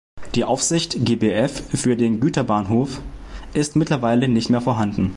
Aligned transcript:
Die 0.33 0.45
Aufsicht 0.45 1.05
"Gbf" 1.05 1.61
für 1.77 1.95
den 1.95 2.19
Güterbahnhof 2.21 3.01
ist 3.53 3.75
mittlerweile 3.75 4.27
nicht 4.27 4.49
mehr 4.49 4.59
vorhanden. 4.59 5.09